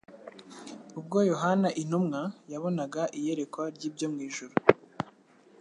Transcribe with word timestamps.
Ubwo 0.99 1.17
Yohana 1.31 1.69
intumwa 1.81 2.21
yabonaga 2.51 3.01
iyerekwa 3.17 3.63
ry'ibyo 3.75 4.07
mu 4.13 4.19
ijuru, 4.27 4.53